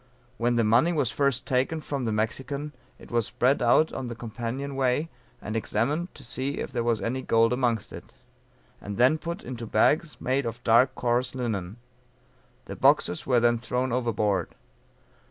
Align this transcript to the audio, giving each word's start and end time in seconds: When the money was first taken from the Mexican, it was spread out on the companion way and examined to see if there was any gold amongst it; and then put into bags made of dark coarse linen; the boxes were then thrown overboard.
When 0.37 0.55
the 0.55 0.63
money 0.63 0.91
was 0.91 1.11
first 1.11 1.45
taken 1.45 1.79
from 1.79 2.05
the 2.05 2.11
Mexican, 2.11 2.73
it 2.97 3.11
was 3.11 3.27
spread 3.27 3.61
out 3.61 3.93
on 3.93 4.07
the 4.07 4.15
companion 4.15 4.75
way 4.75 5.09
and 5.39 5.55
examined 5.55 6.11
to 6.15 6.23
see 6.23 6.55
if 6.57 6.71
there 6.71 6.83
was 6.83 7.03
any 7.03 7.21
gold 7.21 7.53
amongst 7.53 7.93
it; 7.93 8.15
and 8.81 8.97
then 8.97 9.19
put 9.19 9.43
into 9.43 9.67
bags 9.67 10.19
made 10.19 10.47
of 10.47 10.63
dark 10.63 10.95
coarse 10.95 11.35
linen; 11.35 11.77
the 12.65 12.75
boxes 12.75 13.27
were 13.27 13.39
then 13.39 13.59
thrown 13.59 13.91
overboard. 13.91 14.55